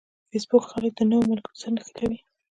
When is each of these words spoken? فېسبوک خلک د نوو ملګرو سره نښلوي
فېسبوک 0.29 0.63
خلک 0.71 0.91
د 0.95 1.01
نوو 1.11 1.27
ملګرو 1.29 1.59
سره 1.61 1.71
نښلوي 1.75 2.19